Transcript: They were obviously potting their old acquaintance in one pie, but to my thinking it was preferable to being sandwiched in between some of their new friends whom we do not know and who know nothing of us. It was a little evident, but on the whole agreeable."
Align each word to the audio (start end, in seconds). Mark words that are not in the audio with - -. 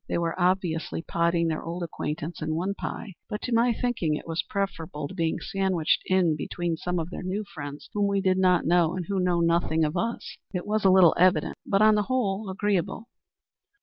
They 0.09 0.17
were 0.17 0.39
obviously 0.41 1.03
potting 1.03 1.47
their 1.47 1.61
old 1.61 1.83
acquaintance 1.83 2.41
in 2.41 2.55
one 2.55 2.73
pie, 2.73 3.13
but 3.29 3.39
to 3.43 3.53
my 3.53 3.71
thinking 3.71 4.15
it 4.15 4.27
was 4.27 4.41
preferable 4.41 5.07
to 5.07 5.13
being 5.13 5.39
sandwiched 5.39 6.01
in 6.07 6.35
between 6.35 6.75
some 6.75 6.97
of 6.97 7.11
their 7.11 7.21
new 7.21 7.43
friends 7.53 7.87
whom 7.93 8.07
we 8.07 8.19
do 8.19 8.33
not 8.33 8.65
know 8.65 8.95
and 8.95 9.05
who 9.05 9.19
know 9.19 9.41
nothing 9.41 9.83
of 9.85 9.95
us. 9.95 10.39
It 10.55 10.65
was 10.65 10.83
a 10.85 10.89
little 10.89 11.13
evident, 11.19 11.55
but 11.67 11.83
on 11.83 11.93
the 11.93 12.01
whole 12.09 12.49
agreeable." 12.49 13.09